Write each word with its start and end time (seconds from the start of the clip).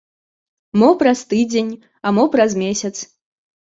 Мо 0.79 0.89
праз 1.01 1.19
тыдзень, 1.33 1.71
а 2.05 2.17
мо 2.19 2.23
праз 2.37 2.51
месяц. 2.65 2.95